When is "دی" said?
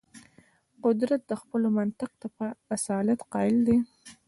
3.67-3.77